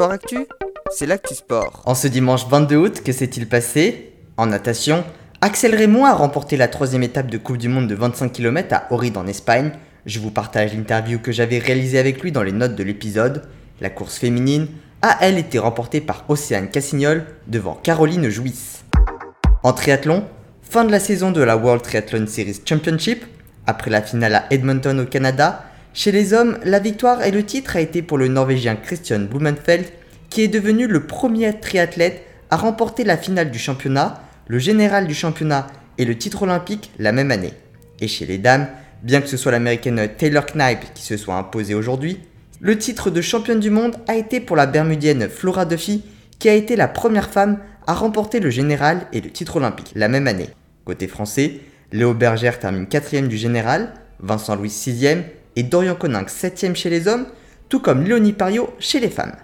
Sport 0.00 0.12
Actu, 0.12 0.46
c'est 0.90 1.04
l'actu 1.04 1.34
sport. 1.34 1.82
En 1.84 1.94
ce 1.94 2.08
dimanche 2.08 2.48
22 2.48 2.76
août, 2.76 3.02
que 3.04 3.12
s'est-il 3.12 3.46
passé? 3.46 4.14
En 4.38 4.46
natation, 4.46 5.04
Axel 5.42 5.74
Raymond 5.74 6.06
a 6.06 6.14
remporté 6.14 6.56
la 6.56 6.68
troisième 6.68 7.02
étape 7.02 7.26
de 7.26 7.36
Coupe 7.36 7.58
du 7.58 7.68
Monde 7.68 7.86
de 7.86 7.94
25 7.94 8.32
km 8.32 8.72
à 8.72 8.86
Ohrid 8.94 9.14
en 9.18 9.26
Espagne. 9.26 9.72
Je 10.06 10.18
vous 10.18 10.30
partage 10.30 10.72
l'interview 10.72 11.18
que 11.18 11.32
j'avais 11.32 11.58
réalisée 11.58 11.98
avec 11.98 12.22
lui 12.22 12.32
dans 12.32 12.42
les 12.42 12.52
notes 12.52 12.76
de 12.76 12.82
l'épisode. 12.82 13.42
La 13.82 13.90
course 13.90 14.16
féminine 14.16 14.68
a 15.02 15.18
elle 15.20 15.36
été 15.36 15.58
remportée 15.58 16.00
par 16.00 16.24
Océane 16.28 16.70
Cassignol 16.70 17.26
devant 17.46 17.74
Caroline 17.74 18.30
Jouisse. 18.30 18.86
En 19.62 19.74
triathlon, 19.74 20.24
fin 20.62 20.86
de 20.86 20.92
la 20.92 21.00
saison 21.00 21.30
de 21.30 21.42
la 21.42 21.58
World 21.58 21.82
Triathlon 21.82 22.26
Series 22.26 22.62
Championship. 22.64 23.26
Après 23.66 23.90
la 23.90 24.00
finale 24.00 24.34
à 24.34 24.46
Edmonton 24.50 24.98
au 24.98 25.04
Canada, 25.04 25.69
chez 25.92 26.12
les 26.12 26.32
hommes, 26.32 26.58
la 26.64 26.78
victoire 26.78 27.22
et 27.24 27.32
le 27.32 27.44
titre 27.44 27.76
a 27.76 27.80
été 27.80 28.00
pour 28.00 28.16
le 28.16 28.28
Norvégien 28.28 28.76
Christian 28.76 29.20
Blumenfeld, 29.20 29.86
qui 30.28 30.42
est 30.42 30.48
devenu 30.48 30.86
le 30.86 31.06
premier 31.06 31.58
triathlète 31.58 32.22
à 32.50 32.56
remporter 32.56 33.02
la 33.02 33.16
finale 33.16 33.50
du 33.50 33.58
championnat, 33.58 34.22
le 34.46 34.58
général 34.58 35.08
du 35.08 35.14
championnat 35.14 35.66
et 35.98 36.04
le 36.04 36.16
titre 36.16 36.42
olympique 36.42 36.92
la 36.98 37.10
même 37.10 37.32
année. 37.32 37.52
Et 38.00 38.06
chez 38.06 38.24
les 38.24 38.38
dames, 38.38 38.68
bien 39.02 39.20
que 39.20 39.26
ce 39.26 39.36
soit 39.36 39.52
l'américaine 39.52 40.08
Taylor 40.16 40.46
Knipe 40.46 40.94
qui 40.94 41.02
se 41.02 41.16
soit 41.16 41.34
imposée 41.34 41.74
aujourd'hui, 41.74 42.20
le 42.60 42.78
titre 42.78 43.10
de 43.10 43.20
championne 43.20 43.60
du 43.60 43.70
monde 43.70 43.96
a 44.06 44.14
été 44.14 44.38
pour 44.40 44.56
la 44.56 44.66
bermudienne 44.66 45.28
Flora 45.28 45.64
Duffy, 45.64 46.04
qui 46.38 46.48
a 46.48 46.54
été 46.54 46.76
la 46.76 46.88
première 46.88 47.30
femme 47.30 47.58
à 47.86 47.94
remporter 47.94 48.38
le 48.38 48.50
général 48.50 49.06
et 49.12 49.20
le 49.20 49.30
titre 49.30 49.56
olympique 49.56 49.92
la 49.96 50.08
même 50.08 50.28
année. 50.28 50.50
Côté 50.84 51.08
français, 51.08 51.60
Léo 51.90 52.14
Bergère 52.14 52.60
termine 52.60 52.86
4 52.86 53.26
du 53.26 53.36
général, 53.36 53.92
Vincent 54.20 54.54
Louis 54.54 54.70
6 54.70 55.06
et 55.60 55.62
Dorian 55.62 55.94
Coninck 55.94 56.30
7ème 56.30 56.74
chez 56.74 56.88
les 56.88 57.06
hommes, 57.06 57.26
tout 57.68 57.80
comme 57.80 58.02
Léonie 58.02 58.32
Pario 58.32 58.70
chez 58.78 58.98
les 58.98 59.10
femmes. 59.10 59.36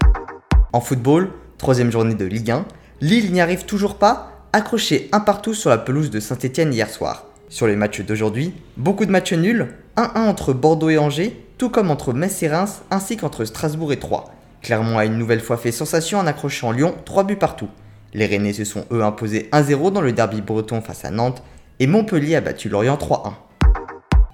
En 0.73 0.81
football, 0.81 1.29
troisième 1.59 1.91
journée 1.91 2.15
de 2.15 2.25
Ligue 2.25 2.49
1, 2.49 2.65
Lille 3.01 3.31
n'y 3.31 3.39
arrive 3.39 3.65
toujours 3.65 3.99
pas, 3.99 4.31
accroché 4.51 5.09
un 5.11 5.19
partout 5.19 5.53
sur 5.53 5.69
la 5.69 5.77
pelouse 5.77 6.09
de 6.09 6.19
Saint-Etienne 6.19 6.73
hier 6.73 6.89
soir. 6.89 7.25
Sur 7.49 7.67
les 7.67 7.75
matchs 7.75 8.01
d'aujourd'hui, 8.01 8.55
beaucoup 8.77 9.05
de 9.05 9.11
matchs 9.11 9.33
nuls, 9.33 9.75
1-1 9.95 10.17
entre 10.21 10.53
Bordeaux 10.53 10.89
et 10.89 10.97
Angers, 10.97 11.39
tout 11.59 11.69
comme 11.69 11.91
entre 11.91 12.13
Metz 12.13 12.41
et 12.41 12.47
Reims, 12.47 12.81
ainsi 12.89 13.15
qu'entre 13.15 13.45
Strasbourg 13.45 13.93
et 13.93 13.99
Troyes. 13.99 14.25
Clermont 14.63 14.97
a 14.97 15.05
une 15.05 15.19
nouvelle 15.19 15.39
fois 15.39 15.57
fait 15.57 15.71
sensation 15.71 16.17
en 16.17 16.25
accrochant 16.25 16.71
Lyon 16.71 16.95
3 17.05 17.25
buts 17.25 17.35
partout. 17.35 17.69
Les 18.15 18.25
Rennais 18.25 18.53
se 18.53 18.65
sont 18.65 18.85
eux 18.91 19.03
imposés 19.03 19.49
1-0 19.51 19.91
dans 19.91 20.01
le 20.01 20.13
derby 20.13 20.41
breton 20.41 20.81
face 20.81 21.05
à 21.05 21.11
Nantes, 21.11 21.43
et 21.79 21.85
Montpellier 21.85 22.37
a 22.37 22.41
battu 22.41 22.69
Lorient 22.69 22.95
3-1. 22.95 23.33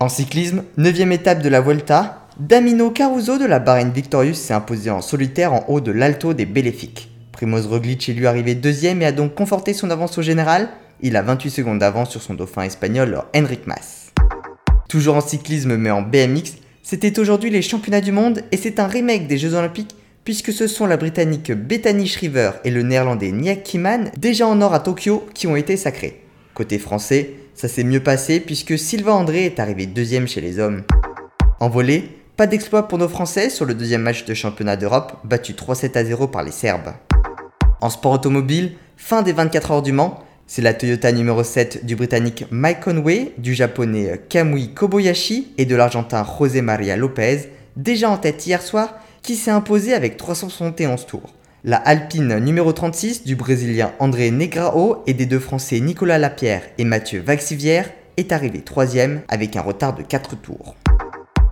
En 0.04 0.09
cyclisme, 0.09 0.64
9 0.76 1.00
étape 1.14 1.42
de 1.42 1.48
la 1.48 1.62
Vuelta, 1.62 2.28
Damino 2.38 2.92
Caruso 2.92 3.38
de 3.38 3.46
la 3.46 3.59
Bahreïn 3.59 3.92
Victorious 3.92 4.34
s'est 4.34 4.54
imposé 4.54 4.90
en 4.90 5.00
solitaire 5.00 5.54
en 5.54 5.64
haut 5.70 5.80
de 5.80 5.94
l'Alto 5.94 6.34
des 6.34 6.46
Béléfiques. 6.46 7.09
Primoz 7.32 7.68
Roglic 7.68 8.09
est 8.09 8.14
lui 8.14 8.28
arrivé 8.28 8.54
deuxième 8.54 9.02
et 9.02 9.06
a 9.06 9.14
donc 9.14 9.34
conforté 9.34 9.72
son 9.72 9.90
avance 9.92 10.18
au 10.18 10.22
général. 10.22 10.68
Il 11.00 11.16
a 11.16 11.22
28 11.22 11.50
secondes 11.50 11.80
d'avance 11.80 12.09
sur 12.09 12.22
son 12.22 12.34
dauphin 12.34 12.64
espagnol 12.64 13.24
Henrik 13.34 13.66
Mas. 13.66 14.12
Toujours 14.90 15.16
en 15.16 15.22
cyclisme 15.22 15.78
mais 15.78 15.90
en 15.90 16.02
BMX, 16.02 16.56
c'était 16.84 17.18
aujourd'hui 17.18 17.50
les 17.50 17.62
championnats 17.62 18.02
du 18.02 18.12
monde 18.12 18.42
et 18.52 18.58
c'est 18.58 18.81
un 18.81 18.88
remake 18.88 19.28
des 19.28 19.38
Jeux 19.38 19.54
Olympiques 19.54 19.96
puisque 20.26 20.52
ce 20.52 20.68
sont 20.68 20.86
la 20.86 20.98
Britannique 20.98 21.54
Bethany 21.54 22.08
Shriver 22.08 22.52
et 22.66 22.72
le 22.72 22.84
Néerlandais 22.84 23.31
Niak 23.31 23.64
Kiman, 23.64 24.12
déjà 24.18 24.48
en 24.48 24.59
or 24.59 24.74
à 24.74 24.81
Tokyo, 24.81 25.26
qui 25.34 25.48
ont 25.48 25.56
été 25.56 25.78
sacrés. 25.78 26.20
Côté 26.56 26.78
français, 26.78 27.36
ça 27.56 27.68
s'est 27.68 27.84
mieux 27.84 28.02
passé 28.02 28.40
puisque 28.40 28.78
Sylvain 28.78 29.14
André 29.14 29.46
est 29.46 29.59
arrivé 29.59 29.86
deuxième 29.86 30.28
chez 30.28 30.42
les 30.42 30.59
hommes. 30.59 30.84
En 31.59 31.70
volée, 31.70 32.09
pas 32.36 32.48
d'exploit 32.48 32.88
pour 32.88 32.98
nos 32.98 33.08
Français 33.08 33.50
sur 33.50 33.66
le 33.66 33.73
deuxième 33.73 34.02
match 34.02 34.26
de 34.26 34.34
championnat 34.34 34.76
d'Europe, 34.76 35.14
battu 35.23 35.54
3-7 35.54 35.98
à 35.98 36.04
0 36.04 36.28
par 36.28 36.44
les 36.44 36.52
Serbes. 36.52 36.94
En 37.80 37.90
sport 37.90 38.14
automobile, 38.14 38.74
fin 38.98 39.22
des 39.22 39.34
24 39.34 39.72
heures 39.72 39.81
du 39.81 39.92
Mans, 39.92 40.24
c'est 40.48 40.62
la 40.62 40.74
Toyota 40.74 41.12
numéro 41.12 41.44
7 41.44 41.86
du 41.86 41.96
Britannique 41.96 42.46
Mike 42.50 42.81
Conway, 42.81 43.34
du 43.38 43.53
Japonais 43.53 44.22
Kamui 44.30 44.74
Kobayashi 44.74 45.53
et 45.58 45.66
de 45.66 45.75
l'Argentin 45.75 46.25
José 46.25 46.62
Maria 46.62 46.97
Lopez, 46.97 47.50
déjà 47.75 48.09
en 48.09 48.18
tête 48.18 48.46
hier 48.46 48.62
soir, 48.62 48.96
qui 49.22 49.35
s'est 49.35 49.52
imposé 49.52 49.94
avec 49.94 50.18
371 50.18 51.06
tours. 51.06 51.34
La 51.66 51.78
Alpine 51.78 52.40
numéro 52.40 52.74
36 52.74 53.24
du 53.24 53.38
Brésilien 53.38 53.94
André 54.00 54.31
Negrao 54.31 55.01
et 55.07 55.13
des 55.13 55.25
deux 55.25 55.40
Français 55.40 55.79
Nicolas 55.79 56.18
Lapierre 56.18 56.63
et 56.78 56.84
Mathieu 56.84 57.22
Vaxivière 57.22 57.90
est 58.18 58.34
arrivée 58.34 58.59
troisième 58.59 59.22
avec 59.29 59.56
un 59.56 59.62
retard 59.62 59.96
de 59.96 60.02
4 60.02 60.35
tours. 60.35 60.75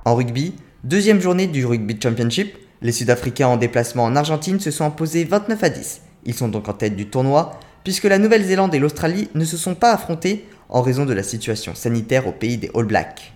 En 0.03 0.15
rugby, 0.15 0.53
deuxième 0.83 1.21
journée 1.21 1.47
du 1.47 1.65
Rugby 1.65 1.97
Championship, 2.03 2.57
les 2.81 2.91
Sud-Africains 2.91 3.47
en 3.47 3.55
déplacement 3.55 4.03
en 4.03 4.17
Argentine 4.17 4.59
se 4.59 4.69
sont 4.69 4.83
imposés 4.83 5.23
29 5.23 5.63
à 5.63 5.69
10. 5.69 6.01
Ils 6.25 6.33
sont 6.33 6.49
donc 6.49 6.67
en 6.67 6.73
tête 6.73 6.97
du 6.97 7.05
tournoi, 7.05 7.57
puisque 7.85 8.03
la 8.03 8.17
Nouvelle-Zélande 8.17 8.75
et 8.75 8.79
l'Australie 8.79 9.29
ne 9.33 9.45
se 9.45 9.55
sont 9.55 9.75
pas 9.75 9.93
affrontés 9.93 10.45
en 10.67 10.81
raison 10.81 11.05
de 11.05 11.13
la 11.13 11.23
situation 11.23 11.73
sanitaire 11.73 12.27
au 12.27 12.33
pays 12.33 12.57
des 12.57 12.69
All 12.75 12.83
Blacks. 12.83 13.33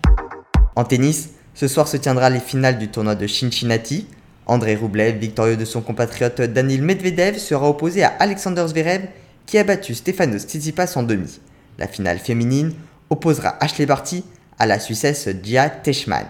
En 0.74 0.84
tennis, 0.84 1.30
ce 1.54 1.68
soir 1.68 1.88
se 1.88 1.96
tiendra 1.96 2.28
les 2.28 2.38
finales 2.38 2.78
du 2.78 2.88
tournoi 2.88 3.14
de 3.14 3.26
Cincinnati, 3.26 4.08
André 4.46 4.76
Roublev, 4.76 5.18
victorieux 5.18 5.56
de 5.56 5.64
son 5.64 5.80
compatriote 5.80 6.40
Danil 6.40 6.82
Medvedev, 6.82 7.38
sera 7.38 7.68
opposé 7.68 8.04
à 8.04 8.14
Alexander 8.20 8.64
Zverev 8.68 9.08
qui 9.44 9.58
a 9.58 9.64
battu 9.64 9.94
Stefanos 9.94 10.42
Tsitsipas 10.42 10.92
en 10.96 11.02
demi. 11.02 11.40
La 11.78 11.88
finale 11.88 12.18
féminine 12.18 12.72
opposera 13.10 13.56
Ashley 13.60 13.86
Barty 13.86 14.24
à 14.58 14.66
la 14.66 14.78
Suissesse 14.78 15.28
Gia 15.42 15.68
Teichmann. 15.68 16.26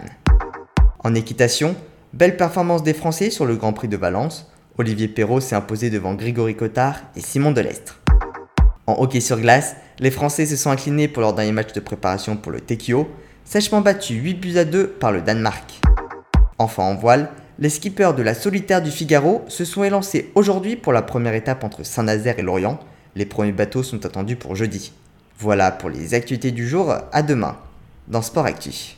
En 1.03 1.13
équitation, 1.15 1.75
belle 2.13 2.37
performance 2.37 2.83
des 2.83 2.93
Français 2.93 3.29
sur 3.29 3.45
le 3.45 3.55
Grand 3.55 3.73
Prix 3.73 3.87
de 3.87 3.97
Valence. 3.97 4.51
Olivier 4.77 5.07
Perrault 5.07 5.39
s'est 5.39 5.55
imposé 5.55 5.89
devant 5.89 6.13
Grégory 6.15 6.55
Cotard 6.55 6.99
et 7.15 7.21
Simon 7.21 7.51
Delestre. 7.51 7.99
En 8.87 8.99
hockey 8.99 9.19
sur 9.19 9.39
glace, 9.39 9.75
les 9.99 10.11
Français 10.11 10.45
se 10.45 10.55
sont 10.55 10.71
inclinés 10.71 11.07
pour 11.07 11.21
leur 11.21 11.33
dernier 11.33 11.51
match 11.51 11.73
de 11.73 11.79
préparation 11.79 12.35
pour 12.35 12.51
le 12.51 12.61
Tekio, 12.61 13.07
sèchement 13.45 13.81
battu 13.81 14.15
8 14.15 14.33
buts 14.35 14.57
à 14.57 14.65
2 14.65 14.87
par 14.87 15.11
le 15.11 15.21
Danemark. 15.21 15.79
Enfin 16.57 16.83
en 16.83 16.95
voile, 16.95 17.29
les 17.59 17.69
skippers 17.69 18.13
de 18.13 18.21
la 18.21 18.35
solitaire 18.35 18.83
du 18.83 18.91
Figaro 18.91 19.43
se 19.47 19.65
sont 19.65 19.83
élancés 19.83 20.31
aujourd'hui 20.35 20.75
pour 20.75 20.93
la 20.93 21.01
première 21.01 21.33
étape 21.33 21.63
entre 21.63 21.83
Saint-Nazaire 21.83 22.37
et 22.37 22.43
Lorient. 22.43 22.79
Les 23.15 23.25
premiers 23.25 23.51
bateaux 23.51 23.81
sont 23.81 24.05
attendus 24.05 24.35
pour 24.35 24.55
jeudi. 24.55 24.91
Voilà 25.39 25.71
pour 25.71 25.89
les 25.89 26.13
actualités 26.13 26.51
du 26.51 26.67
jour, 26.67 26.93
à 27.11 27.23
demain 27.23 27.57
dans 28.07 28.21
Sport 28.21 28.45
Actif. 28.45 28.95